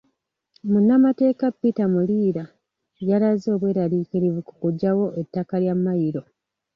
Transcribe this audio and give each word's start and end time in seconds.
Munnamateeka 0.69 1.45
Peter 1.59 1.87
Muliira 1.93 2.45
yalaze 3.09 3.47
obweraliikirivu 3.55 4.39
ku 4.47 4.53
kuggyawo 4.61 5.05
ettaka 5.21 5.53
lya 5.61 5.73
Mmayiro. 5.77 6.21